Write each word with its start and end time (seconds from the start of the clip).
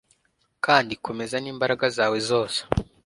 kandi 0.65 0.93
komeza 1.05 1.35
n'imbaraga 1.39 1.85
zawe 1.97 2.17
zose 2.29 2.59